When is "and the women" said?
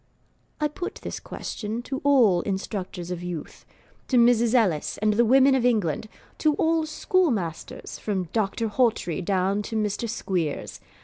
4.97-5.53